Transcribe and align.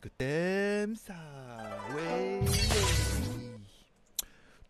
que 0.00 0.08
t'aimes 0.08 0.96
ça. 0.96 1.14
Ouais. 1.94 2.40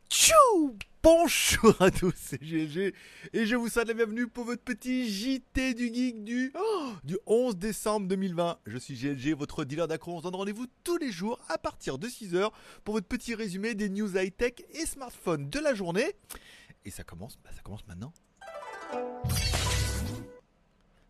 Tchou 0.08 0.76
Bonjour 1.00 1.80
à 1.80 1.90
tous, 1.92 2.12
c'est 2.16 2.42
GG 2.42 2.92
et 3.32 3.46
je 3.46 3.54
vous 3.54 3.68
souhaite 3.68 3.86
la 3.86 3.94
bienvenue 3.94 4.26
pour 4.26 4.44
votre 4.44 4.62
petit 4.62 5.08
JT 5.08 5.74
du 5.74 5.94
Geek 5.94 6.24
du, 6.24 6.52
oh, 6.58 6.92
du 7.04 7.16
11 7.26 7.56
décembre 7.56 8.08
2020. 8.08 8.58
Je 8.66 8.78
suis 8.78 8.94
GLG, 8.94 9.34
votre 9.34 9.64
dealer 9.64 9.86
d'accro. 9.86 10.14
On 10.14 10.18
se 10.18 10.24
donne 10.24 10.34
rendez-vous 10.34 10.66
tous 10.82 10.98
les 10.98 11.12
jours 11.12 11.38
à 11.48 11.56
partir 11.56 11.98
de 11.98 12.08
6h 12.08 12.50
pour 12.84 12.94
votre 12.94 13.06
petit 13.06 13.34
résumé 13.34 13.74
des 13.74 13.88
news 13.88 14.18
high-tech 14.18 14.54
et 14.72 14.86
smartphones 14.86 15.48
de 15.48 15.60
la 15.60 15.72
journée. 15.72 16.16
Et 16.84 16.90
ça 16.90 17.04
commence, 17.04 17.38
bah, 17.44 17.50
ça 17.54 17.62
commence 17.62 17.86
maintenant. 17.86 18.12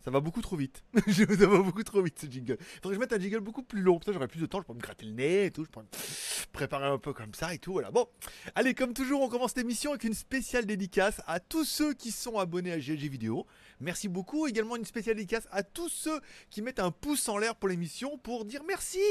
Ça 0.09 0.12
va 0.12 0.20
beaucoup 0.20 0.40
trop 0.40 0.56
vite. 0.56 0.82
ça 1.06 1.46
va 1.46 1.59
beaucoup 1.59 1.82
trop 1.82 2.00
vite 2.00 2.18
ce 2.18 2.27
jingle. 2.27 2.57
Faudrait 2.82 2.88
que 2.88 2.95
je 2.95 2.98
mette 2.98 3.12
un 3.12 3.20
jingle 3.20 3.40
beaucoup 3.40 3.62
plus 3.62 3.82
long. 3.82 4.00
Ça, 4.02 4.11
j'aurais 4.11 4.27
plus 4.27 4.40
de 4.40 4.46
temps. 4.46 4.58
Je 4.58 4.64
pourrais 4.64 4.79
me 4.79 4.80
gratter 4.80 5.04
le 5.04 5.12
nez 5.12 5.45
et 5.45 5.50
tout. 5.50 5.66
Je 5.66 5.68
pourrais 5.68 5.85
me 5.85 6.49
préparer 6.50 6.86
un 6.86 6.96
peu 6.96 7.12
comme 7.12 7.35
ça 7.35 7.53
et 7.53 7.58
tout. 7.58 7.72
Voilà. 7.72 7.90
Bon. 7.90 8.07
Allez, 8.54 8.72
comme 8.72 8.94
toujours, 8.94 9.21
on 9.21 9.29
commence 9.29 9.54
l'émission 9.54 9.90
avec 9.90 10.04
une 10.04 10.14
spéciale 10.14 10.64
dédicace 10.64 11.21
à 11.26 11.40
tous 11.40 11.66
ceux 11.66 11.93
qui 11.93 12.11
sont 12.11 12.39
abonnés 12.39 12.72
à 12.72 12.79
GLG 12.79 13.11
Vidéo. 13.11 13.46
Merci 13.80 14.08
beaucoup. 14.08 14.46
Également 14.46 14.76
une 14.76 14.86
spéciale 14.86 15.16
dédicace 15.16 15.46
à 15.50 15.63
tous 15.63 15.90
ceux 15.90 16.22
qui 16.49 16.63
mettent 16.63 16.80
un 16.80 16.90
pouce 16.90 17.29
en 17.29 17.36
l'air 17.36 17.54
pour 17.54 17.68
l'émission 17.68 18.16
pour 18.16 18.46
dire 18.46 18.63
merci. 18.66 19.02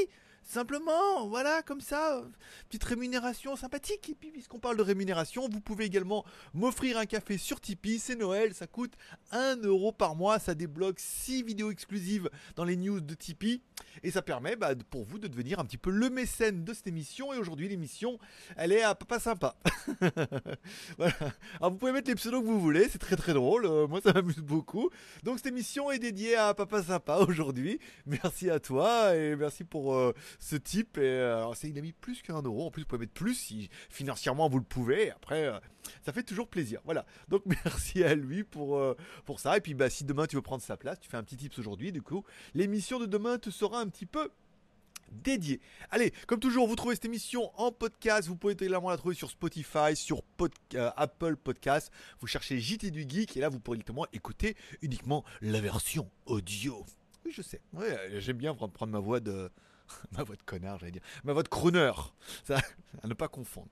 Simplement, 0.50 1.26
voilà, 1.28 1.60
comme 1.60 1.82
ça, 1.82 2.22
petite 2.70 2.84
rémunération 2.84 3.54
sympathique. 3.54 4.08
Et 4.08 4.14
puis, 4.14 4.30
puisqu'on 4.30 4.58
parle 4.58 4.78
de 4.78 4.82
rémunération, 4.82 5.46
vous 5.46 5.60
pouvez 5.60 5.84
également 5.84 6.24
m'offrir 6.54 6.96
un 6.96 7.04
café 7.04 7.36
sur 7.36 7.60
Tipeee. 7.60 7.98
C'est 7.98 8.16
Noël, 8.16 8.54
ça 8.54 8.66
coûte 8.66 8.94
1 9.30 9.56
euro 9.56 9.92
par 9.92 10.14
mois. 10.14 10.38
Ça 10.38 10.54
débloque 10.54 11.00
6 11.00 11.42
vidéos 11.42 11.70
exclusives 11.70 12.30
dans 12.56 12.64
les 12.64 12.76
news 12.76 13.02
de 13.02 13.12
Tipeee. 13.12 13.60
Et 14.02 14.10
ça 14.10 14.22
permet 14.22 14.56
bah, 14.56 14.74
pour 14.90 15.04
vous 15.04 15.18
de 15.18 15.28
devenir 15.28 15.58
un 15.58 15.64
petit 15.64 15.78
peu 15.78 15.90
le 15.90 16.10
mécène 16.10 16.64
de 16.64 16.72
cette 16.72 16.86
émission. 16.86 17.32
Et 17.32 17.38
aujourd'hui, 17.38 17.68
l'émission, 17.68 18.18
elle 18.56 18.72
est 18.72 18.82
à 18.82 18.94
Papa 18.94 19.18
Sympa. 19.18 19.56
Alors, 20.98 21.70
vous 21.70 21.76
pouvez 21.76 21.92
mettre 21.92 22.08
les 22.08 22.14
pseudos 22.14 22.42
que 22.42 22.46
vous 22.46 22.60
voulez, 22.60 22.88
c'est 22.88 22.98
très 22.98 23.16
très 23.16 23.34
drôle. 23.34 23.66
Euh, 23.66 23.86
moi, 23.86 24.00
ça 24.02 24.12
m'amuse 24.12 24.38
beaucoup. 24.38 24.90
Donc, 25.22 25.38
cette 25.38 25.46
émission 25.46 25.90
est 25.90 25.98
dédiée 25.98 26.36
à 26.36 26.54
Papa 26.54 26.82
Sympa 26.82 27.18
aujourd'hui. 27.18 27.78
Merci 28.06 28.50
à 28.50 28.60
toi 28.60 29.14
et 29.14 29.36
merci 29.36 29.64
pour. 29.64 29.94
Euh, 29.94 30.12
ce 30.38 30.56
type. 30.56 30.98
Et, 30.98 31.02
euh, 31.02 31.38
alors, 31.38 31.56
il 31.62 31.78
a 31.78 31.80
mis 31.80 31.92
plus 31.92 32.22
qu'un 32.22 32.42
euro. 32.42 32.66
En 32.66 32.70
plus, 32.70 32.82
vous 32.82 32.88
pouvez 32.88 33.00
mettre 33.00 33.12
plus 33.12 33.34
si 33.34 33.70
financièrement 33.90 34.48
vous 34.48 34.58
le 34.58 34.64
pouvez. 34.64 35.10
Après, 35.10 35.50
ça 36.04 36.12
fait 36.12 36.22
toujours 36.22 36.48
plaisir. 36.48 36.80
Voilà. 36.84 37.06
Donc, 37.28 37.42
merci 37.64 38.02
à 38.04 38.14
lui 38.14 38.44
pour, 38.44 38.80
pour 39.24 39.40
ça. 39.40 39.56
Et 39.56 39.60
puis, 39.60 39.74
bah, 39.74 39.90
si 39.90 40.04
demain 40.04 40.26
tu 40.26 40.36
veux 40.36 40.42
prendre 40.42 40.62
sa 40.62 40.76
place, 40.76 41.00
tu 41.00 41.08
fais 41.08 41.16
un 41.16 41.22
petit 41.22 41.36
tips 41.36 41.58
aujourd'hui. 41.58 41.92
Du 41.92 42.02
coup, 42.02 42.24
l'émission 42.54 42.98
de 42.98 43.06
demain 43.06 43.38
te 43.38 43.50
sera 43.50 43.80
un 43.80 43.87
petit 43.88 44.06
peu 44.06 44.30
dédié. 45.10 45.60
Allez, 45.90 46.12
comme 46.26 46.40
toujours, 46.40 46.68
vous 46.68 46.76
trouvez 46.76 46.94
cette 46.94 47.04
émission 47.04 47.50
en 47.58 47.72
podcast. 47.72 48.28
Vous 48.28 48.36
pouvez 48.36 48.54
également 48.54 48.90
la 48.90 48.96
trouver 48.96 49.14
sur 49.14 49.30
Spotify, 49.30 49.94
sur 49.94 50.22
Apple 50.96 51.36
Podcast. 51.36 51.92
Vous 52.20 52.26
cherchez 52.26 52.58
JT 52.58 52.90
du 52.90 53.06
Geek 53.08 53.36
et 53.36 53.40
là, 53.40 53.48
vous 53.48 53.60
pourrez 53.60 53.78
directement 53.78 54.06
écouter 54.12 54.56
uniquement 54.82 55.24
la 55.40 55.60
version 55.60 56.10
audio. 56.26 56.84
Oui, 57.24 57.32
je 57.32 57.42
sais. 57.42 57.60
Ouais, 57.72 58.20
j'aime 58.20 58.36
bien 58.36 58.54
prendre 58.54 58.92
ma 58.92 59.00
voix 59.00 59.20
de, 59.20 59.50
ma 60.12 60.22
voix 60.22 60.36
de 60.36 60.42
connard, 60.42 60.78
j'allais 60.78 60.92
dire. 60.92 61.02
Ma 61.24 61.32
voix 61.32 61.42
de 61.42 61.48
crooner. 61.48 61.92
Ça, 62.44 62.58
à 63.02 63.06
ne 63.06 63.14
pas 63.14 63.28
confondre. 63.28 63.68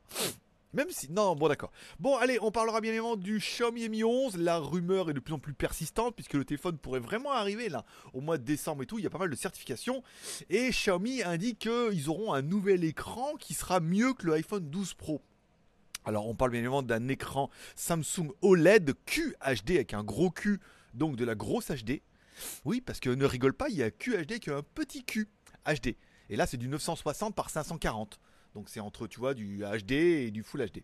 Même 0.76 0.90
si. 0.90 1.10
Non, 1.10 1.34
bon, 1.34 1.48
d'accord. 1.48 1.72
Bon, 1.98 2.16
allez, 2.16 2.38
on 2.42 2.50
parlera 2.50 2.82
bien 2.82 2.90
évidemment 2.90 3.16
du 3.16 3.38
Xiaomi 3.38 3.88
Mi 3.88 4.04
11. 4.04 4.36
La 4.36 4.58
rumeur 4.58 5.08
est 5.08 5.14
de 5.14 5.20
plus 5.20 5.32
en 5.32 5.38
plus 5.38 5.54
persistante 5.54 6.14
puisque 6.14 6.34
le 6.34 6.44
téléphone 6.44 6.76
pourrait 6.76 7.00
vraiment 7.00 7.32
arriver 7.32 7.70
là 7.70 7.86
au 8.12 8.20
mois 8.20 8.36
de 8.36 8.44
décembre 8.44 8.82
et 8.82 8.86
tout. 8.86 8.98
Il 8.98 9.02
y 9.02 9.06
a 9.06 9.10
pas 9.10 9.16
mal 9.16 9.30
de 9.30 9.36
certifications. 9.36 10.02
Et 10.50 10.68
Xiaomi 10.68 11.22
indique 11.22 11.60
qu'ils 11.60 12.10
auront 12.10 12.34
un 12.34 12.42
nouvel 12.42 12.84
écran 12.84 13.36
qui 13.38 13.54
sera 13.54 13.80
mieux 13.80 14.12
que 14.12 14.26
le 14.26 14.34
iPhone 14.34 14.68
12 14.68 14.92
Pro. 14.92 15.22
Alors, 16.04 16.28
on 16.28 16.34
parle 16.34 16.50
bien 16.50 16.60
évidemment 16.60 16.82
d'un 16.82 17.08
écran 17.08 17.48
Samsung 17.74 18.32
OLED 18.42 18.92
QHD 19.06 19.70
avec 19.70 19.94
un 19.94 20.04
gros 20.04 20.30
Q, 20.30 20.60
donc 20.92 21.16
de 21.16 21.24
la 21.24 21.34
grosse 21.34 21.70
HD. 21.70 22.02
Oui, 22.66 22.82
parce 22.82 23.00
que 23.00 23.08
ne 23.08 23.24
rigole 23.24 23.54
pas, 23.54 23.70
il 23.70 23.76
y 23.76 23.82
a 23.82 23.90
QHD 23.90 24.40
qui 24.40 24.50
a 24.50 24.56
un 24.58 24.62
petit 24.62 25.04
Q 25.04 25.26
HD. 25.64 25.96
Et 26.28 26.36
là, 26.36 26.46
c'est 26.46 26.58
du 26.58 26.68
960 26.68 27.34
par 27.34 27.48
540. 27.48 28.20
Donc 28.56 28.70
c'est 28.70 28.80
entre, 28.80 29.06
tu 29.06 29.20
vois, 29.20 29.34
du 29.34 29.64
HD 29.64 29.92
et 29.92 30.30
du 30.30 30.42
Full 30.42 30.64
HD. 30.64 30.82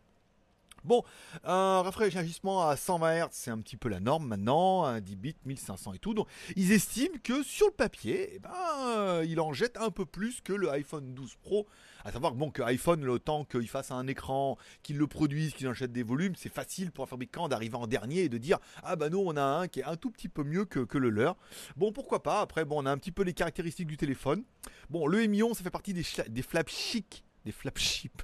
Bon, 0.85 1.05
un 1.45 1.81
rafraîchissement 1.83 2.69
à 2.69 2.77
120 2.77 3.27
Hz, 3.27 3.29
c'est 3.31 3.51
un 3.53 3.59
petit 3.59 3.77
peu 3.77 3.89
la 3.89 4.01
norme 4.01 4.27
maintenant, 4.27 4.85
un 4.85 5.01
10 5.01 5.17
bits, 5.17 5.37
1500 5.47 5.93
et 5.93 5.99
tout. 5.99 6.13
Donc, 6.13 6.27
ils 6.57 6.73
estiment 6.73 7.17
que 7.23 7.45
sur 7.45 7.69
le 7.69 7.73
papier, 7.73 8.31
eh 8.35 8.39
ben, 8.41 9.23
il 9.25 9.41
en 9.41 9.53
jette 9.53 9.77
un 9.77 9.91
peu 9.91 10.05
plus 10.05 10.41
que 10.41 10.53
le 10.53 10.71
iPhone 10.71 11.15
12 11.15 11.37
Pro. 11.41 11.67
À 12.05 12.11
savoir 12.11 12.35
bon, 12.35 12.51
que 12.51 12.63
iPhone, 12.63 13.05
le 13.05 13.21
temps 13.21 13.45
qu'il 13.45 13.69
fasse 13.69 13.93
un 13.93 14.09
écran, 14.09 14.59
qu'il 14.83 14.99
le 14.99 15.07
produise, 15.07 15.55
qu'il 15.55 15.69
en 15.69 15.73
jette 15.73 15.93
des 15.93 16.03
volumes, 16.03 16.35
c'est 16.37 16.53
facile 16.53 16.91
pour 16.91 17.05
un 17.05 17.07
fabricant 17.07 17.49
d'arriver 17.49 17.77
en 17.77 17.87
dernier 17.87 18.25
et 18.25 18.29
de 18.29 18.39
dire 18.39 18.59
Ah 18.83 18.97
bah 18.97 19.09
nous, 19.09 19.23
on 19.25 19.37
a 19.37 19.43
un 19.43 19.69
qui 19.69 19.81
est 19.81 19.85
un 19.85 19.97
tout 19.97 20.11
petit 20.11 20.29
peu 20.29 20.43
mieux 20.43 20.65
que, 20.65 20.99
le 20.99 21.11
leur. 21.11 21.37
Bon, 21.77 21.93
pourquoi 21.93 22.25
pas. 22.25 22.41
Après, 22.41 22.65
bon, 22.65 22.83
on 22.83 22.87
a 22.87 22.91
un 22.91 22.99
petit 22.99 23.13
peu 23.13 23.23
les 23.23 23.35
caractéristiques 23.35 23.87
du 23.87 23.97
téléphone. 23.97 24.43
Bon, 24.91 25.07
le 25.07 25.25
Mi 25.27 25.45
11, 25.45 25.57
ça 25.57 25.63
fait 25.63 25.71
partie 25.71 25.95
des, 25.95 26.05
des 26.29 26.43
flagships. 26.43 27.23
Des 27.45 27.53
flagships. 27.53 28.23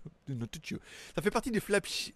Ça 1.14 1.22
fait 1.22 1.30
partie 1.30 1.50
des 1.50 1.60
flagships 1.60 2.14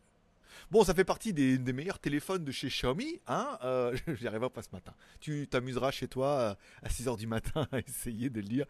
Bon, 0.71 0.85
ça 0.85 0.95
fait 0.95 1.05
partie 1.05 1.33
des, 1.33 1.59
meilleurs 1.73 1.99
téléphones 1.99 2.45
de 2.45 2.53
chez 2.53 2.69
Xiaomi. 2.69 3.21
Hein 3.27 3.59
euh, 3.63 3.97
J'y 4.19 4.27
arriverai 4.27 4.51
pas 4.51 4.63
ce 4.63 4.71
matin. 4.73 4.95
Tu 5.21 5.47
t'amuseras 5.49 5.91
chez 5.91 6.09
toi 6.09 6.29
euh, 6.29 6.55
à 6.83 6.89
6h 6.89 7.19
du 7.19 7.27
matin 7.27 7.69
à 7.73 7.79
essayer 7.81 8.31
de 8.31 8.41
le 8.41 8.47
lire. 8.47 8.67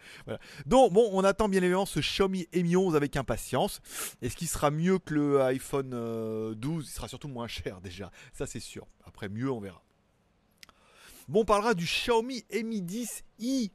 Donc, 0.66 0.92
bon, 0.92 1.08
on 1.12 1.24
attend 1.24 1.48
bien 1.48 1.62
évidemment 1.62 1.86
ce 1.86 2.00
Xiaomi 2.00 2.48
Mi 2.54 2.76
11 2.76 2.96
avec 2.96 3.16
impatience. 3.16 3.80
Est-ce 4.20 4.36
qu'il 4.36 4.48
sera 4.48 4.70
mieux 4.70 4.98
que 4.98 5.14
le 5.14 5.42
iPhone 5.42 5.90
12 5.90 5.94
euh, 5.94 6.54
Il 6.56 6.84
sera 6.84 7.08
surtout 7.08 7.28
moins 7.28 7.48
cher 7.48 7.80
déjà. 7.80 8.10
Ça, 8.32 8.46
c'est 8.46 8.60
sûr. 8.60 8.86
Après, 9.04 9.28
mieux, 9.28 9.50
on 9.50 9.60
verra. 9.60 9.82
Bon, 11.28 11.42
on 11.42 11.44
parlera 11.44 11.74
du 11.74 11.84
Xiaomi 11.84 12.44
Mi 12.52 12.82
10i 12.82 13.70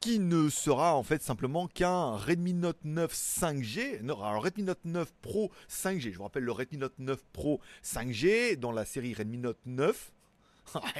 qui 0.00 0.18
ne 0.18 0.48
sera 0.48 0.96
en 0.96 1.02
fait 1.02 1.22
simplement 1.22 1.68
qu'un 1.68 2.16
Redmi 2.16 2.54
Note 2.54 2.78
9 2.84 3.12
5G. 3.12 4.00
Non, 4.00 4.22
alors 4.22 4.42
Redmi 4.42 4.62
Note 4.62 4.80
9 4.84 5.12
Pro 5.20 5.52
5G. 5.68 6.12
Je 6.12 6.16
vous 6.16 6.22
rappelle 6.22 6.44
le 6.44 6.52
Redmi 6.52 6.78
Note 6.78 6.98
9 6.98 7.22
Pro 7.34 7.60
5G 7.84 8.56
dans 8.56 8.72
la 8.72 8.86
série 8.86 9.12
Redmi 9.12 9.36
Note 9.36 9.58
9. 9.66 10.12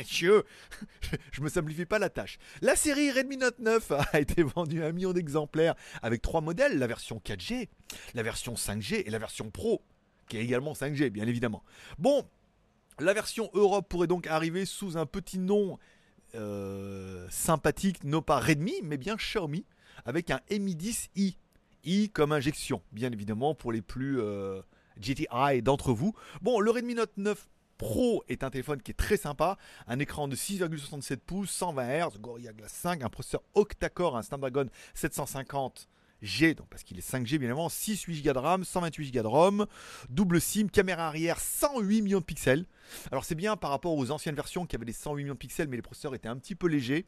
je, 0.06 0.42
je 1.32 1.40
me 1.40 1.48
simplifie 1.48 1.86
pas 1.86 1.98
la 1.98 2.10
tâche. 2.10 2.38
La 2.60 2.76
série 2.76 3.10
Redmi 3.10 3.38
Note 3.38 3.58
9 3.58 3.90
a 4.12 4.20
été 4.20 4.42
vendue 4.42 4.82
à 4.82 4.88
un 4.88 4.92
million 4.92 5.14
d'exemplaires 5.14 5.74
avec 6.02 6.20
trois 6.20 6.42
modèles 6.42 6.78
la 6.78 6.86
version 6.86 7.22
4G, 7.24 7.68
la 8.12 8.22
version 8.22 8.52
5G 8.52 9.02
et 9.06 9.10
la 9.10 9.18
version 9.18 9.50
Pro, 9.50 9.82
qui 10.28 10.36
est 10.36 10.44
également 10.44 10.74
5G, 10.74 11.08
bien 11.08 11.26
évidemment. 11.26 11.64
Bon, 11.98 12.28
la 12.98 13.14
version 13.14 13.50
Europe 13.54 13.88
pourrait 13.88 14.08
donc 14.08 14.26
arriver 14.26 14.66
sous 14.66 14.98
un 14.98 15.06
petit 15.06 15.38
nom 15.38 15.78
euh, 16.34 17.26
sympathique, 17.30 18.04
non 18.04 18.22
pas 18.22 18.38
Redmi, 18.38 18.74
mais 18.82 18.96
bien 18.96 19.16
Xiaomi, 19.16 19.64
avec 20.04 20.30
un 20.30 20.40
Mi 20.50 20.74
10i. 20.74 21.36
i 21.84 22.10
comme 22.10 22.32
injection, 22.32 22.82
bien 22.92 23.10
évidemment, 23.12 23.54
pour 23.54 23.72
les 23.72 23.82
plus 23.82 24.20
euh, 24.20 24.60
GTI 25.00 25.62
d'entre 25.62 25.92
vous. 25.92 26.14
Bon, 26.42 26.60
le 26.60 26.70
Redmi 26.70 26.94
Note 26.94 27.16
9 27.16 27.48
Pro 27.78 28.22
est 28.28 28.44
un 28.44 28.50
téléphone 28.50 28.82
qui 28.82 28.90
est 28.90 28.94
très 28.94 29.16
sympa. 29.16 29.56
Un 29.86 29.98
écran 30.00 30.28
de 30.28 30.36
6,67 30.36 31.16
pouces, 31.16 31.50
120 31.50 32.10
Hz, 32.10 32.18
Gorilla 32.20 32.52
Glass 32.52 32.72
5, 32.72 33.02
un 33.02 33.08
processeur 33.08 33.42
octa-core, 33.54 34.18
un 34.18 34.22
Snapdragon 34.22 34.66
750 34.92 35.88
G, 36.22 36.54
donc 36.54 36.68
parce 36.68 36.82
qu'il 36.82 36.98
est 36.98 37.08
5G 37.08 37.38
bien 37.38 37.48
évidemment, 37.48 37.68
6 37.68 38.02
8 38.02 38.22
Go 38.22 38.32
de 38.32 38.38
RAM, 38.38 38.64
128 38.64 39.12
Go 39.12 39.22
de 39.22 39.26
ROM, 39.26 39.66
double 40.08 40.40
SIM, 40.40 40.68
caméra 40.68 41.06
arrière 41.06 41.40
108 41.40 42.02
millions 42.02 42.20
de 42.20 42.24
pixels. 42.24 42.66
Alors 43.10 43.24
c'est 43.24 43.34
bien 43.34 43.56
par 43.56 43.70
rapport 43.70 43.94
aux 43.96 44.10
anciennes 44.10 44.34
versions 44.34 44.66
qui 44.66 44.76
avaient 44.76 44.84
des 44.84 44.92
108 44.92 45.22
millions 45.22 45.34
de 45.34 45.38
pixels 45.38 45.68
mais 45.68 45.76
les 45.76 45.82
processeurs 45.82 46.14
étaient 46.14 46.28
un 46.28 46.36
petit 46.36 46.54
peu 46.54 46.68
légers. 46.68 47.06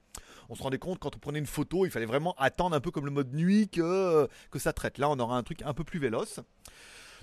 On 0.49 0.55
se 0.55 0.62
rendait 0.62 0.78
compte 0.78 0.99
quand 0.99 1.15
on 1.17 1.19
prenait 1.19 1.39
une 1.39 1.47
photo, 1.47 1.84
il 1.84 1.91
fallait 1.91 2.06
vraiment 2.06 2.34
attendre 2.39 2.75
un 2.77 2.81
peu 2.81 2.91
comme 2.91 3.05
le 3.05 3.11
mode 3.11 3.34
nuit 3.34 3.69
que, 3.69 4.28
que 4.50 4.59
ça 4.59 4.73
traite. 4.73 4.99
Là 4.99 5.11
on 5.11 5.19
aura 5.19 5.37
un 5.37 5.43
truc 5.43 5.62
un 5.62 5.75
peu 5.75 5.85
plus 5.85 5.99
véloce. 5.99 6.41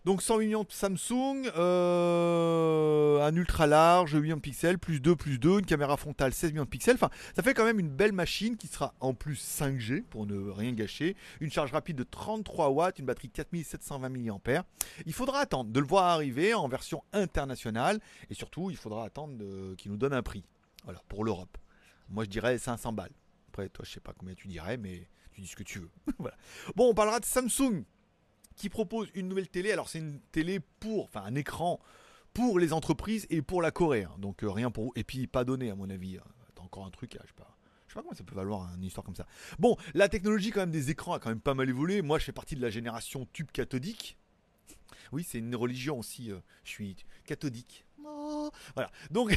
Donc 0.06 0.22
100 0.22 0.38
millions 0.40 0.64
de 0.64 0.72
Samsung, 0.72 1.50
euh, 1.58 3.22
un 3.22 3.36
ultra 3.36 3.68
large, 3.68 4.14
8 4.14 4.22
millions 4.22 4.36
de 4.38 4.42
pixels, 4.42 4.80
plus 4.80 5.00
2, 5.00 5.16
plus 5.16 5.40
2, 5.40 5.60
une 5.60 5.66
caméra 5.66 5.98
frontale 5.98 6.34
16 6.34 6.52
millions 6.52 6.64
de 6.64 6.70
pixels. 6.70 6.96
Enfin, 6.96 7.10
ça 7.36 7.44
fait 7.44 7.54
quand 7.54 7.66
même 7.66 7.80
une 7.80 7.90
belle 7.90 8.14
machine 8.14 8.56
qui 8.56 8.68
sera 8.68 8.94
en 9.00 9.14
plus 9.14 9.36
5G 9.36 10.04
pour 10.04 10.26
ne 10.26 10.50
rien 10.50 10.72
gâcher. 10.72 11.16
Une 11.42 11.52
charge 11.52 11.72
rapide 11.72 11.98
de 11.98 12.04
33 12.04 12.70
watts, 12.70 13.00
une 13.00 13.06
batterie 13.06 13.30
4720 13.30 14.10
mAh. 14.10 14.64
Il 15.06 15.14
faudra 15.14 15.40
attendre 15.40 15.72
de 15.72 15.80
le 15.80 15.86
voir 15.86 16.06
arriver 16.06 16.54
en 16.54 16.68
version 16.68 17.04
internationale 17.14 18.00
et 18.30 18.34
surtout, 18.34 18.70
il 18.72 18.78
faudra 18.78 19.06
attendre 19.06 19.76
qu'il 19.76 19.92
nous 19.92 19.98
donne 19.98 20.14
un 20.14 20.24
prix. 20.24 20.46
Voilà, 20.86 21.02
pour 21.10 21.24
l'Europe. 21.24 21.58
Moi, 22.10 22.24
je 22.24 22.30
dirais 22.30 22.58
500 22.58 22.94
balles. 22.94 23.12
Après, 23.50 23.70
toi, 23.70 23.84
je 23.86 23.92
sais 23.92 24.00
pas 24.00 24.14
combien 24.18 24.36
tu 24.36 24.48
dirais, 24.48 24.78
mais 24.78 25.10
tu 25.32 25.42
dis 25.42 25.48
ce 25.48 25.56
que 25.56 25.64
tu 25.64 25.80
veux. 25.80 25.92
Bon, 26.76 26.90
on 26.90 26.94
parlera 26.94 27.20
de 27.20 27.26
Samsung 27.26 27.84
qui 28.60 28.70
propose 28.70 29.10
une 29.16 29.28
nouvelle 29.28 29.50
télé. 29.50 29.72
Alors 29.72 29.90
c'est 29.90 30.00
une 30.00 30.20
télé 30.32 30.60
pour, 30.80 31.06
enfin 31.06 31.24
un 31.26 31.34
écran 31.34 31.80
pour 32.34 32.60
les 32.60 32.74
entreprises 32.74 33.26
et 33.32 33.42
pour 33.42 33.64
la 33.64 33.72
Corée. 33.72 34.04
Hein. 34.04 34.16
Donc 34.20 34.44
euh, 34.44 34.52
rien 34.52 34.70
pour. 34.70 34.92
Et 34.96 35.04
puis 35.04 35.26
pas 35.26 35.44
donné 35.44 35.72
à 35.72 35.76
mon 35.76 35.90
avis. 35.90 36.18
Hein. 36.18 36.24
Encore 36.60 36.86
un 36.86 36.92
truc, 36.92 37.18
je 37.20 37.28
sais 37.28 37.34
pas. 37.36 37.58
Sais 37.88 37.96
pas 37.96 38.02
comment 38.02 38.14
ça 38.14 38.24
peut 38.24 38.36
valoir 38.36 38.70
une 38.76 38.84
histoire 38.84 39.04
comme 39.04 39.16
ça. 39.16 39.26
Bon, 39.58 39.76
la 39.96 40.10
technologie 40.10 40.52
quand 40.52 40.60
même 40.60 40.70
des 40.70 40.92
écrans 40.92 41.14
a 41.14 41.20
quand 41.20 41.30
même 41.30 41.40
pas 41.40 41.56
mal 41.56 41.68
évolué. 41.68 42.04
Moi, 42.04 42.20
je 42.20 42.26
fais 42.26 42.32
partie 42.32 42.56
de 42.56 42.62
la 42.62 42.70
génération 42.70 43.28
tube 43.34 43.50
cathodique. 43.52 44.20
Oui, 45.12 45.26
c'est 45.28 45.40
une 45.40 45.56
religion 45.56 45.98
aussi. 45.98 46.32
euh, 46.32 46.40
je 46.64 46.70
suis 46.70 46.96
cathodique. 47.26 47.88
Voilà. 48.76 48.92
Donc, 49.12 49.36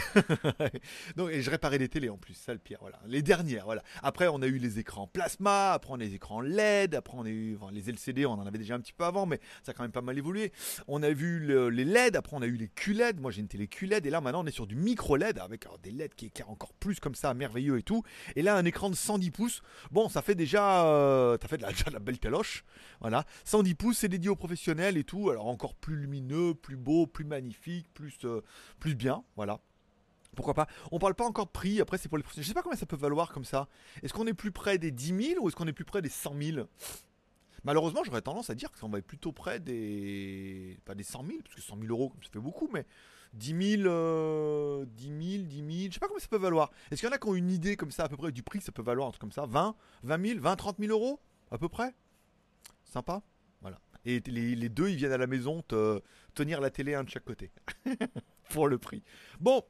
donc, 1.17 1.31
et 1.31 1.43
je 1.43 1.51
réparais 1.51 1.79
les 1.79 1.89
télés 1.89 2.09
en 2.09 2.17
plus, 2.17 2.35
ça 2.35 2.53
le 2.53 2.59
pire. 2.59 2.79
Voilà. 2.81 3.01
Les 3.07 3.23
dernières, 3.23 3.65
voilà. 3.65 3.83
Après, 4.03 4.29
on 4.29 4.41
a 4.43 4.47
eu 4.47 4.59
les 4.59 4.79
écrans 4.79 5.07
plasma, 5.07 5.73
après 5.73 5.91
on 5.93 5.97
a 5.97 5.99
les 5.99 6.15
écrans 6.15 6.41
LED, 6.41 6.95
après 6.95 7.17
on 7.17 7.25
a 7.25 7.29
eu 7.29 7.57
les 7.73 7.89
LCD, 7.91 8.27
on 8.27 8.33
en 8.33 8.47
avait 8.47 8.59
déjà 8.59 8.75
un 8.75 8.81
petit 8.81 8.93
peu 8.93 9.05
avant, 9.05 9.27
mais 9.27 9.41
ça 9.63 9.73
a 9.73 9.75
quand 9.75 9.83
même 9.83 9.93
pas 9.93 10.01
mal 10.03 10.17
évolué. 10.19 10.53
On 10.89 11.03
a 11.03 11.11
vu 11.11 11.39
le- 11.41 11.71
les 11.71 11.85
LED, 11.85 12.17
après 12.17 12.37
on 12.37 12.43
a 12.43 12.47
eu 12.47 12.57
les 12.57 12.69
QLED. 12.69 13.21
Moi 13.21 13.31
j'ai 13.31 13.41
une 13.41 13.49
télé 13.49 13.67
QLED, 13.69 14.07
et 14.07 14.11
là 14.11 14.21
maintenant 14.21 14.43
on 14.43 14.47
est 14.47 14.51
sur 14.53 14.67
du 14.67 14.77
micro 14.77 15.17
LED 15.17 15.39
avec 15.39 15.67
des 15.83 15.91
LED 15.91 16.15
qui 16.15 16.27
éclairent 16.27 16.51
encore 16.51 16.73
plus 16.75 17.01
comme 17.01 17.15
ça, 17.15 17.35
merveilleux 17.35 17.79
et 17.79 17.83
tout. 17.83 18.03
Et 18.37 18.43
là 18.43 18.57
un 18.57 18.65
écran 18.65 18.91
de 18.91 18.95
110 18.97 19.31
pouces. 19.31 19.63
Bon, 19.91 20.09
ça 20.09 20.23
fait 20.23 20.35
déjà, 20.35 20.87
euh, 20.87 21.37
fait 21.47 21.57
de 21.59 21.63
la, 21.63 21.69
déjà 21.73 21.85
de 21.85 21.93
la 21.95 21.99
belle 22.01 22.19
taloche. 22.19 22.65
Voilà. 23.01 23.25
110 23.45 23.75
pouces, 23.75 23.99
c'est 23.99 24.09
dédié 24.09 24.29
aux 24.31 24.37
professionnels 24.37 24.97
et 24.97 25.05
tout. 25.05 25.31
Alors 25.31 25.47
encore 25.47 25.75
plus 25.75 25.97
lumineux, 25.97 26.55
plus 26.55 26.77
beau, 26.77 27.07
plus 27.07 27.25
magnifique, 27.25 27.87
plus, 27.95 28.17
euh, 28.25 28.43
plus 28.79 28.95
bien. 28.95 29.25
Voilà. 29.37 29.61
Pourquoi 30.37 30.55
pas 30.55 30.67
On 30.91 30.99
parle 30.99 31.15
pas 31.15 31.27
encore 31.27 31.47
de 31.47 31.51
prix, 31.51 31.81
après 31.81 31.99
c'est 31.99 32.09
pour 32.09 32.17
les 32.17 32.23
professionnels. 32.23 32.45
Je 32.45 32.49
sais 32.49 32.55
pas 32.55 32.63
combien 32.63 32.79
ça 32.79 32.87
peut 32.87 32.97
valoir 32.97 33.33
comme 33.33 33.45
ça. 33.45 33.69
Est-ce 34.03 34.15
qu'on 34.15 34.27
est 34.27 34.35
plus 34.35 34.53
près 34.53 34.79
des 34.79 34.91
10 34.91 35.35
000 35.35 35.45
ou 35.45 35.49
est-ce 35.49 35.57
qu'on 35.57 35.67
est 35.67 35.73
plus 35.73 35.85
près 35.85 36.01
des 36.01 36.09
100 36.09 36.35
000 36.41 36.67
Malheureusement, 37.65 38.03
j'aurais 38.05 38.23
tendance 38.23 38.51
à 38.51 38.55
dire 38.55 38.71
qu'on 38.73 38.89
va 38.89 38.99
être 38.99 39.07
plutôt 39.07 39.31
près 39.33 39.61
des. 39.61 40.79
Pas 40.85 40.95
des 40.95 41.05
100 41.05 41.25
000, 41.27 41.39
parce 41.45 41.55
que 41.55 41.61
100 41.61 41.79
000 41.81 41.89
euros, 41.91 42.13
ça 42.23 42.31
fait 42.33 42.41
beaucoup, 42.41 42.69
mais 42.73 42.87
10 43.35 43.77
000, 43.83 43.89
euh, 43.89 44.85
10 44.87 45.05
000, 45.07 45.45
10 45.45 45.57
000, 45.57 45.69
je 45.89 45.95
sais 45.95 46.01
pas 46.01 46.09
combien 46.09 46.21
ça 46.21 46.29
peut 46.29 46.39
valoir. 46.39 46.71
Est-ce 46.91 47.01
qu'il 47.01 47.09
y 47.09 47.13
en 47.13 47.15
a 47.15 47.19
qui 47.19 47.29
ont 47.29 47.35
une 47.35 47.51
idée 47.51 47.77
comme 47.77 47.91
ça, 47.91 48.05
à 48.05 48.09
peu 48.09 48.17
près, 48.17 48.33
du 48.33 48.43
prix 48.43 48.59
que 48.59 48.65
ça 48.65 48.73
peut 48.73 48.83
valoir, 48.83 49.09
un 49.09 49.11
truc 49.11 49.21
comme 49.21 49.33
ça? 49.33 49.47
20, 49.47 49.77
20 50.03 50.27
000, 50.27 50.41
20, 50.41 50.57
30 50.57 50.79
000 50.79 50.91
euros 50.93 51.21
À 51.51 51.59
peu 51.59 51.69
près? 51.69 51.95
Sympa 52.85 53.23
Voilà. 53.61 53.79
Et 54.05 54.21
les 54.27 54.69
deux, 54.69 54.89
ils 54.89 54.97
viennent 54.97 55.13
à 55.13 55.19
la 55.19 55.29
maison 55.29 55.63
te 55.63 56.01
tenir 56.35 56.61
la 56.61 56.71
télé 56.71 56.95
un 56.95 57.05
de 57.05 57.11
chaque 57.11 57.25
côté. 57.25 57.53
Pour 58.53 58.69
le 58.69 58.77
prix. 58.77 59.03
Bon, 59.41 59.65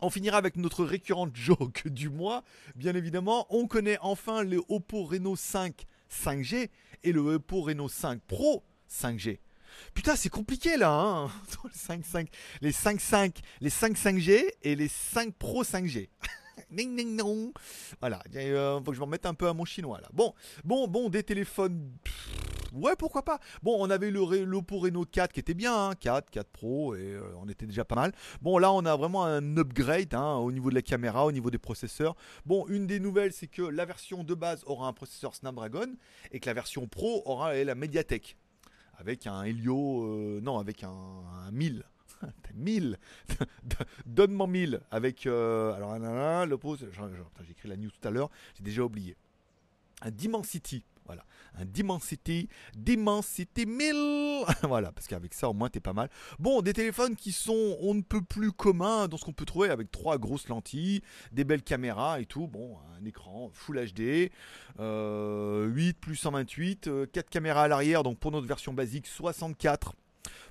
on 0.00 0.10
finira 0.10 0.36
avec 0.36 0.56
notre 0.56 0.84
récurrente 0.84 1.30
joke 1.32 1.86
du 1.86 2.08
mois. 2.08 2.42
Bien 2.74 2.96
évidemment, 2.96 3.46
on 3.50 3.68
connaît 3.68 3.98
enfin 4.00 4.42
le 4.42 4.60
Oppo 4.68 5.04
Reno 5.04 5.36
5 5.36 5.86
5G 6.10 6.70
et 7.04 7.12
le 7.12 7.20
Oppo 7.20 7.60
Reno 7.62 7.88
5 7.88 8.20
Pro 8.22 8.64
5G. 8.90 9.38
Putain, 9.94 10.16
c'est 10.16 10.28
compliqué 10.28 10.76
là, 10.76 10.90
hein 10.90 11.30
les 11.64 11.78
5, 11.78 12.04
5, 12.04 12.28
les 12.60 12.72
5 12.72 13.00
5, 13.00 13.38
les 13.60 13.70
5 13.70 13.96
5G 13.96 14.44
et 14.64 14.74
les 14.74 14.88
5 14.88 15.32
Pro 15.34 15.62
5G. 15.62 16.08
Ding, 16.70 16.96
ding, 16.96 17.16
dong. 17.16 17.52
Voilà, 18.00 18.22
il 18.34 18.82
faut 18.84 18.90
que 18.90 18.96
je 18.96 19.00
m'en 19.00 19.06
mette 19.06 19.26
un 19.26 19.34
peu 19.34 19.48
à 19.48 19.54
mon 19.54 19.64
chinois 19.64 20.00
là. 20.00 20.08
Bon, 20.12 20.34
bon, 20.64 20.86
bon, 20.86 21.08
des 21.08 21.22
téléphones. 21.22 21.92
Ouais, 22.74 22.96
pourquoi 22.96 23.24
pas. 23.24 23.40
Bon, 23.62 23.76
on 23.78 23.90
avait 23.90 24.10
le 24.10 24.44
l'Oppo 24.44 24.78
Reno 24.78 25.04
4 25.04 25.32
qui 25.32 25.40
était 25.40 25.54
bien, 25.54 25.90
hein, 25.90 25.94
4, 25.94 26.30
4 26.30 26.48
Pro, 26.48 26.94
et 26.94 27.00
euh, 27.00 27.22
on 27.40 27.48
était 27.48 27.66
déjà 27.66 27.84
pas 27.84 27.96
mal. 27.96 28.12
Bon, 28.42 28.58
là, 28.58 28.72
on 28.72 28.84
a 28.84 28.96
vraiment 28.96 29.24
un 29.24 29.56
upgrade 29.56 30.14
hein, 30.14 30.34
au 30.36 30.52
niveau 30.52 30.70
de 30.70 30.74
la 30.74 30.82
caméra, 30.82 31.26
au 31.26 31.32
niveau 31.32 31.50
des 31.50 31.58
processeurs. 31.58 32.16
Bon, 32.46 32.66
une 32.68 32.86
des 32.86 33.00
nouvelles, 33.00 33.32
c'est 33.32 33.48
que 33.48 33.62
la 33.62 33.84
version 33.84 34.24
de 34.24 34.34
base 34.34 34.62
aura 34.66 34.86
un 34.86 34.92
processeur 34.92 35.34
Snapdragon 35.34 35.94
et 36.32 36.40
que 36.40 36.46
la 36.46 36.54
version 36.54 36.86
Pro 36.86 37.22
aura 37.24 37.54
la 37.54 37.74
Mediatek 37.74 38.36
avec 39.00 39.26
un 39.26 39.42
Helio, 39.44 40.04
euh, 40.04 40.40
non, 40.42 40.58
avec 40.58 40.84
un, 40.84 40.90
un 40.90 41.50
1000. 41.50 41.84
T'as 42.20 42.52
1000 42.54 42.98
Donne-moi 44.06 44.46
1000 44.46 44.80
avec. 44.90 45.26
euh, 45.26 45.72
alors, 45.72 45.98
le 46.46 46.58
j'ai 47.42 47.50
écrit 47.52 47.68
la 47.68 47.76
news 47.76 47.90
tout 47.90 48.06
à 48.06 48.10
l'heure, 48.10 48.30
j'ai 48.54 48.62
déjà 48.62 48.82
oublié. 48.82 49.16
Un 50.02 50.10
Dimensity. 50.10 50.84
Voilà, 51.06 51.24
un 51.54 51.64
Dimensity, 51.64 52.48
Dimensity 52.76 53.66
1000 53.66 54.44
Voilà, 54.62 54.92
parce 54.92 55.06
qu'avec 55.06 55.34
ça, 55.34 55.48
au 55.48 55.52
moins, 55.52 55.68
t'es 55.68 55.80
pas 55.80 55.92
mal. 55.92 56.08
Bon, 56.38 56.62
des 56.62 56.72
téléphones 56.72 57.16
qui 57.16 57.32
sont 57.32 57.76
on 57.80 57.94
ne 57.94 58.02
peut 58.02 58.22
plus 58.22 58.52
communs 58.52 59.08
dans 59.08 59.16
ce 59.16 59.24
qu'on 59.24 59.32
peut 59.32 59.44
trouver 59.44 59.70
avec 59.70 59.90
trois 59.90 60.18
grosses 60.18 60.48
lentilles, 60.48 61.02
des 61.32 61.44
belles 61.44 61.62
caméras 61.62 62.20
et 62.20 62.26
tout. 62.26 62.46
Bon, 62.46 62.76
un 62.98 63.04
écran 63.04 63.50
Full 63.52 63.84
HD, 63.92 64.30
euh, 64.78 65.66
8 65.66 65.94
plus 65.94 66.16
128, 66.16 66.90
4 67.12 67.30
caméras 67.30 67.64
à 67.64 67.68
l'arrière, 67.68 68.02
donc 68.02 68.18
pour 68.18 68.30
notre 68.30 68.46
version 68.46 68.72
basique, 68.72 69.06
64 69.06 69.94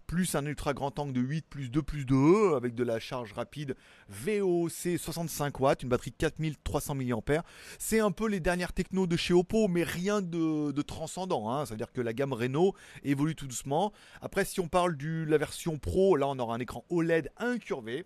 plus 0.10 0.34
un 0.34 0.44
ultra 0.48 0.74
grand 0.74 0.98
angle 0.98 1.14
de 1.14 1.22
8 1.22 1.46
plus 1.48 1.70
2 1.70 1.84
plus 1.84 2.04
2 2.04 2.56
avec 2.56 2.74
de 2.74 2.84
la 2.84 3.00
charge 3.00 3.32
rapide 3.32 3.76
VOC 4.08 4.98
65 4.98 5.60
watts, 5.60 5.84
une 5.84 5.90
batterie 5.90 6.12
4300 6.12 6.96
mAh. 6.96 7.44
C'est 7.78 8.00
un 8.00 8.10
peu 8.10 8.28
les 8.28 8.40
dernières 8.40 8.74
technos 8.74 9.06
de 9.06 9.16
chez 9.16 9.36
Oppo, 9.36 9.68
mais 9.68 9.84
rien 9.84 10.24
de, 10.24 10.82
transcendant. 10.82 11.52
Hein. 11.52 11.68
C'est-à-dire 11.68 11.92
que 11.92 12.02
la 12.02 12.14
gamme 12.14 12.34
Reno 12.34 12.74
évolue 13.04 13.36
tout 13.36 13.46
doucement. 13.46 13.94
Après, 14.20 14.46
si 14.46 14.60
on 14.60 14.68
parle 14.68 14.98
de 14.98 15.26
la 15.26 15.38
version 15.38 15.78
Pro, 15.78 16.16
là 16.16 16.28
on 16.28 16.40
aura 16.40 16.56
un 16.56 16.60
écran 16.60 16.84
OLED 16.90 17.32
incurvé. 17.38 18.04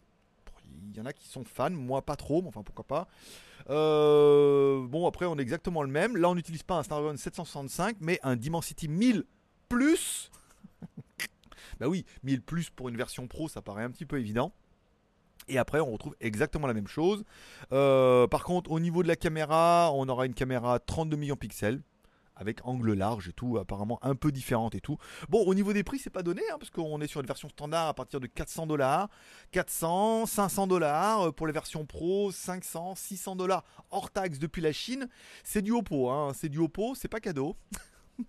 Il 0.89 0.97
y 0.97 0.99
en 0.99 1.05
a 1.05 1.13
qui 1.13 1.29
sont 1.29 1.45
fans, 1.45 1.69
moi 1.69 2.01
pas 2.01 2.17
trop, 2.17 2.41
mais 2.41 2.49
enfin 2.49 2.63
pourquoi 2.63 2.85
pas. 2.85 3.07
Euh, 3.69 4.85
bon, 4.87 5.07
après 5.07 5.25
on 5.25 5.37
est 5.37 5.41
exactement 5.41 5.83
le 5.83 5.89
même. 5.89 6.17
Là 6.17 6.29
on 6.29 6.35
n'utilise 6.35 6.63
pas 6.63 6.75
un 6.75 6.83
Snapdragon 6.83 7.15
765, 7.15 7.95
mais 8.01 8.19
un 8.23 8.35
Dimensity 8.35 8.89
1000 8.89 9.23
plus. 9.69 10.29
Bah 11.83 11.89
oui, 11.89 12.05
1000 12.23 12.41
plus 12.41 12.69
pour 12.69 12.87
une 12.87 12.95
version 12.95 13.27
Pro, 13.27 13.49
ça 13.49 13.61
paraît 13.61 13.83
un 13.83 13.91
petit 13.91 14.05
peu 14.05 14.17
évident. 14.17 14.53
Et 15.49 15.57
après, 15.57 15.81
on 15.81 15.91
retrouve 15.91 16.15
exactement 16.21 16.65
la 16.65 16.73
même 16.73 16.87
chose. 16.87 17.25
Euh, 17.73 18.25
par 18.25 18.45
contre, 18.45 18.71
au 18.71 18.79
niveau 18.79 19.03
de 19.03 19.09
la 19.09 19.17
caméra, 19.17 19.91
on 19.93 20.07
aura 20.07 20.25
une 20.25 20.33
caméra 20.33 20.79
32 20.79 21.17
millions 21.17 21.33
de 21.33 21.39
pixels 21.39 21.81
avec 22.37 22.65
angle 22.65 22.93
large 22.93 23.27
et 23.27 23.33
tout, 23.33 23.57
apparemment 23.57 23.99
un 24.01 24.15
peu 24.15 24.31
différente 24.31 24.75
et 24.75 24.79
tout. 24.79 24.97
Bon, 25.27 25.43
au 25.45 25.53
niveau 25.53 25.73
des 25.73 25.83
prix, 25.83 25.99
c'est 25.99 26.09
pas 26.09 26.23
donné, 26.23 26.41
hein, 26.53 26.55
parce 26.57 26.69
qu'on 26.69 27.01
est 27.01 27.07
sur 27.07 27.19
une 27.19 27.27
version 27.27 27.49
standard 27.49 27.89
à 27.89 27.93
partir 27.93 28.21
de 28.21 28.27
400 28.27 28.65
dollars, 28.65 29.09
400, 29.51 30.25
500 30.25 30.67
dollars 30.67 31.33
pour 31.33 31.47
les 31.47 31.53
versions 31.53 31.85
pro, 31.85 32.31
500, 32.31 32.95
600 32.95 33.35
dollars 33.35 33.65
hors 33.91 34.09
taxe 34.09 34.39
depuis 34.39 34.61
la 34.61 34.71
Chine. 34.71 35.09
C'est 35.43 35.61
du 35.61 35.73
Oppo, 35.73 36.09
hein, 36.09 36.31
c'est 36.33 36.47
du 36.47 36.59
Oppo, 36.59 36.95
c'est 36.95 37.09
pas 37.09 37.19
cadeau. 37.19 37.57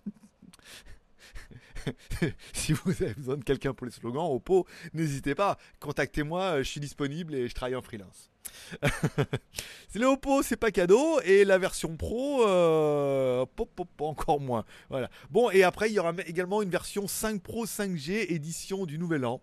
si 2.53 2.73
vous 2.73 2.91
avez 3.03 3.13
besoin 3.13 3.37
de 3.37 3.43
quelqu'un 3.43 3.73
pour 3.73 3.85
les 3.85 3.91
slogans, 3.91 4.29
Oppo, 4.31 4.65
n'hésitez 4.93 5.35
pas, 5.35 5.57
contactez-moi, 5.79 6.59
je 6.63 6.69
suis 6.69 6.79
disponible 6.79 7.35
et 7.35 7.47
je 7.47 7.53
travaille 7.53 7.75
en 7.75 7.81
freelance. 7.81 8.31
c'est 9.89 9.99
le 9.99 10.05
Oppo, 10.05 10.43
c'est 10.43 10.55
pas 10.55 10.71
cadeau, 10.71 11.19
et 11.21 11.45
la 11.45 11.57
version 11.57 11.97
Pro, 11.97 12.45
euh, 12.47 13.45
pop, 13.55 13.69
pop, 13.75 13.89
encore 13.99 14.39
moins. 14.39 14.65
Voilà. 14.89 15.09
Bon, 15.29 15.49
et 15.51 15.63
après, 15.63 15.89
il 15.89 15.93
y 15.93 15.99
aura 15.99 16.13
également 16.25 16.61
une 16.61 16.69
version 16.69 17.07
5 17.07 17.41
Pro 17.41 17.65
5G 17.65 18.31
édition 18.31 18.85
du 18.85 18.97
Nouvel 18.97 19.25
An. 19.25 19.41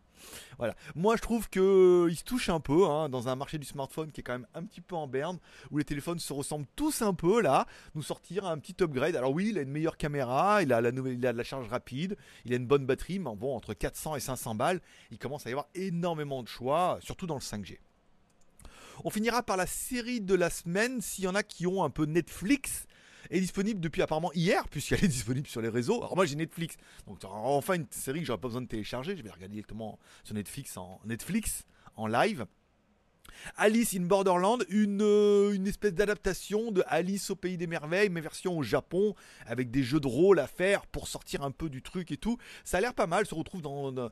Voilà. 0.59 0.75
Moi, 0.95 1.17
je 1.17 1.23
trouve 1.23 1.49
que 1.49 2.07
il 2.11 2.17
se 2.17 2.25
touche 2.25 2.49
un 2.49 2.61
peu 2.61 2.87
hein, 2.87 3.09
dans 3.09 3.29
un 3.29 3.37
marché 3.37 3.59
du 3.59 3.67
smartphone 3.67 4.13
qui 4.13 4.21
est 4.21 4.25
quand 4.25 4.33
même 4.33 4.47
un 4.55 4.65
petit 4.65 4.81
peu 4.81 4.95
en 4.95 5.07
berne, 5.07 5.39
où 5.71 5.79
les 5.79 5.85
téléphones 5.85 6.19
se 6.19 6.33
ressemblent 6.33 6.67
tous 6.77 7.03
un 7.03 7.15
peu 7.15 7.41
là. 7.41 7.67
Nous 7.95 8.03
sortir 8.03 8.45
un 8.45 8.59
petit 8.59 8.77
upgrade. 8.83 9.17
Alors 9.17 9.33
oui, 9.33 9.49
il 9.51 9.59
a 9.59 9.63
une 9.63 9.71
meilleure 9.71 9.97
caméra, 9.97 10.63
il 10.63 10.73
a 10.73 10.81
la 10.81 10.93
nouvelle, 10.93 11.15
il 11.15 11.27
a 11.27 11.33
de 11.33 11.39
la 11.39 11.45
charge 11.45 11.69
rapide, 11.69 12.17
il 12.45 12.53
a 12.53 12.57
une 12.57 12.67
bonne 12.67 12.87
batterie, 12.87 13.19
mais 13.19 13.35
bon, 13.35 13.57
entre 13.57 13.75
400 13.75 14.17
et 14.17 14.21
500 14.21 14.55
balles, 14.55 14.81
il 15.11 15.19
commence 15.19 15.47
à 15.47 15.51
y 15.51 15.53
avoir 15.53 15.69
énormément 15.75 16.43
de 16.43 16.49
choix, 16.49 16.99
surtout 17.01 17.27
dans 17.27 17.35
le 17.35 17.41
5G. 17.41 17.79
On 19.05 19.11
finira 19.11 19.43
par 19.43 19.57
la 19.57 19.67
série 19.67 20.21
de 20.21 20.35
la 20.35 20.51
semaine. 20.51 21.01
S'il 21.01 21.25
y 21.25 21.27
en 21.27 21.35
a 21.35 21.43
qui 21.43 21.67
ont 21.67 21.83
un 21.83 21.91
peu 21.91 22.05
Netflix, 22.05 22.87
est 23.31 23.41
disponible 23.41 23.81
depuis 23.81 24.03
apparemment 24.03 24.33
hier, 24.33 24.69
puisqu'elle 24.69 25.05
est 25.05 25.09
disponible 25.23 25.47
sur 25.47 25.61
les 25.61 25.69
réseaux. 25.69 25.99
Alors 25.99 26.17
moi 26.17 26.27
j'ai 26.27 26.37
Netflix, 26.37 26.77
donc 27.07 27.19
enfin 27.25 27.75
une 27.75 27.87
série 27.91 28.21
que 28.21 28.27
j'aurais 28.27 28.41
pas 28.41 28.49
besoin 28.49 28.63
de 28.63 28.69
télécharger. 28.69 29.17
Je 29.17 29.23
vais 29.23 29.31
regarder 29.31 29.55
directement 29.55 29.99
sur 30.25 30.35
Netflix 30.35 30.77
en 30.77 31.01
Netflix 31.05 31.65
en 31.97 32.07
live. 32.07 32.47
Alice 33.57 33.95
in 33.95 34.03
Borderland, 34.03 34.65
une, 34.69 35.03
euh, 35.03 35.53
une 35.53 35.67
espèce 35.67 35.95
d'adaptation 35.95 36.71
de 36.71 36.83
Alice 36.87 37.31
au 37.31 37.37
pays 37.37 37.57
des 37.57 37.67
merveilles, 37.67 38.09
mais 38.09 38.21
version 38.21 38.57
au 38.57 38.63
Japon, 38.63 39.15
avec 39.47 39.71
des 39.71 39.83
jeux 39.83 40.01
de 40.01 40.07
rôle 40.07 40.39
à 40.39 40.47
faire 40.47 40.87
pour 40.87 41.09
sortir 41.09 41.43
un 41.43 41.51
peu 41.51 41.69
du 41.69 41.83
truc 41.83 42.11
et 42.11 42.17
tout. 42.17 42.39
Ça 42.65 42.79
a 42.79 42.81
l'air 42.81 42.95
pas 42.95 43.07
mal, 43.07 43.27
se 43.27 43.35
retrouve 43.35 43.63
dans, 43.63 44.11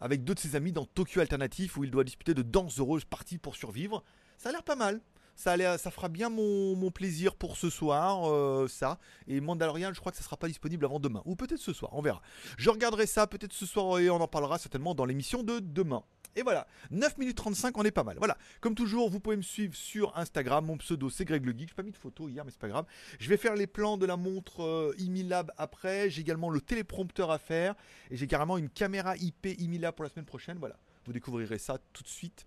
avec 0.00 0.24
deux 0.24 0.34
de 0.34 0.40
ses 0.40 0.56
amis 0.56 0.72
dans 0.72 0.84
Tokyo 0.84 1.20
Alternatif, 1.20 1.76
où 1.76 1.84
il 1.84 1.90
doit 1.90 2.04
disputer 2.04 2.34
de 2.34 2.42
danse 2.42 2.78
heureuse 2.78 3.04
partie 3.04 3.38
pour 3.38 3.56
survivre. 3.56 4.02
Ça 4.38 4.50
a 4.50 4.52
l'air 4.52 4.62
pas 4.62 4.76
mal. 4.76 5.00
Ça, 5.36 5.90
fera 5.90 6.08
bien 6.08 6.30
mon, 6.30 6.90
plaisir 6.90 7.36
pour 7.36 7.56
ce 7.56 7.68
soir, 7.68 8.30
euh, 8.30 8.66
ça. 8.68 8.98
Et 9.28 9.40
Mandalorian, 9.40 9.92
je 9.92 10.00
crois 10.00 10.10
que 10.10 10.18
ça 10.18 10.24
sera 10.24 10.36
pas 10.36 10.48
disponible 10.48 10.84
avant 10.84 10.98
demain. 10.98 11.22
Ou 11.26 11.36
peut-être 11.36 11.60
ce 11.60 11.72
soir, 11.72 11.92
on 11.94 12.00
verra. 12.00 12.22
Je 12.56 12.70
regarderai 12.70 13.06
ça 13.06 13.26
peut-être 13.26 13.52
ce 13.52 13.66
soir 13.66 13.98
et 13.98 14.08
on 14.08 14.16
en 14.16 14.28
parlera 14.28 14.58
certainement 14.58 14.94
dans 14.94 15.04
l'émission 15.04 15.42
de 15.42 15.58
demain. 15.60 16.02
Et 16.36 16.42
voilà, 16.42 16.66
9 16.90 17.16
minutes 17.16 17.36
35, 17.36 17.76
on 17.78 17.82
est 17.84 17.90
pas 17.90 18.04
mal. 18.04 18.16
Voilà, 18.18 18.36
comme 18.60 18.74
toujours, 18.74 19.08
vous 19.08 19.20
pouvez 19.20 19.36
me 19.36 19.42
suivre 19.42 19.74
sur 19.74 20.16
Instagram. 20.18 20.66
Mon 20.66 20.76
pseudo, 20.76 21.08
c'est 21.08 21.24
Greg 21.24 21.44
le 21.44 21.52
Geek. 21.52 21.68
J'ai 21.68 21.74
pas 21.74 21.82
mis 21.82 21.92
de 21.92 21.96
photo 21.96 22.28
hier, 22.28 22.44
mais 22.44 22.50
c'est 22.50 22.60
pas 22.60 22.68
grave. 22.68 22.84
Je 23.18 23.28
vais 23.28 23.38
faire 23.38 23.54
les 23.54 23.66
plans 23.66 23.96
de 23.96 24.04
la 24.04 24.18
montre 24.18 24.62
euh, 24.62 24.94
Imilab 24.98 25.50
après. 25.56 26.10
J'ai 26.10 26.20
également 26.20 26.50
le 26.50 26.60
téléprompteur 26.60 27.30
à 27.30 27.38
faire. 27.38 27.74
Et 28.10 28.16
j'ai 28.16 28.26
carrément 28.26 28.58
une 28.58 28.68
caméra 28.68 29.16
IP 29.16 29.46
Imilab 29.58 29.94
pour 29.94 30.04
la 30.04 30.10
semaine 30.10 30.26
prochaine. 30.26 30.58
Voilà, 30.58 30.76
vous 31.06 31.12
découvrirez 31.14 31.58
ça 31.58 31.78
tout 31.94 32.02
de 32.02 32.08
suite 32.08 32.46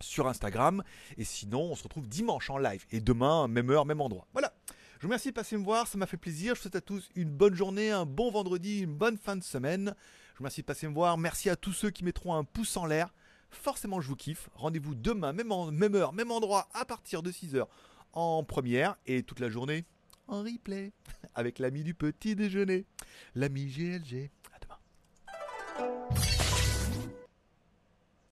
sur 0.00 0.26
Instagram. 0.26 0.82
Et 1.16 1.24
sinon, 1.24 1.62
on 1.62 1.74
se 1.74 1.82
retrouve 1.82 2.08
dimanche 2.08 2.50
en 2.50 2.58
live. 2.58 2.84
Et 2.90 3.00
demain, 3.00 3.48
même 3.48 3.70
heure, 3.70 3.86
même 3.86 4.00
endroit. 4.00 4.26
Voilà. 4.32 4.52
Je 4.98 5.06
vous 5.06 5.08
remercie 5.08 5.28
de 5.28 5.34
passer 5.34 5.56
me 5.56 5.64
voir, 5.64 5.86
ça 5.86 5.98
m'a 5.98 6.06
fait 6.06 6.16
plaisir. 6.16 6.54
Je 6.54 6.60
vous 6.60 6.62
souhaite 6.62 6.76
à 6.76 6.80
tous 6.80 7.10
une 7.14 7.30
bonne 7.30 7.54
journée, 7.54 7.90
un 7.90 8.06
bon 8.06 8.30
vendredi, 8.30 8.80
une 8.80 8.94
bonne 8.94 9.18
fin 9.18 9.36
de 9.36 9.42
semaine. 9.42 9.94
Je 10.32 10.38
vous 10.38 10.42
remercie 10.42 10.62
de 10.62 10.66
passer 10.66 10.88
me 10.88 10.94
voir. 10.94 11.18
Merci 11.18 11.50
à 11.50 11.56
tous 11.56 11.72
ceux 11.72 11.90
qui 11.90 12.04
mettront 12.04 12.34
un 12.34 12.44
pouce 12.44 12.76
en 12.76 12.86
l'air. 12.86 13.12
Forcément, 13.50 14.00
je 14.00 14.08
vous 14.08 14.16
kiffe. 14.16 14.48
Rendez-vous 14.54 14.94
demain, 14.94 15.32
même, 15.32 15.52
même 15.72 15.94
heure, 15.94 16.12
même 16.12 16.30
endroit, 16.30 16.68
à 16.72 16.84
partir 16.84 17.22
de 17.22 17.30
6h 17.30 17.66
en 18.14 18.44
première 18.44 18.96
et 19.06 19.22
toute 19.22 19.40
la 19.40 19.50
journée 19.50 19.84
en 20.26 20.42
replay 20.42 20.92
avec 21.34 21.58
l'ami 21.58 21.82
du 21.82 21.94
petit 21.94 22.34
déjeuner, 22.34 22.86
l'ami 23.34 23.66
GLG. 23.66 24.30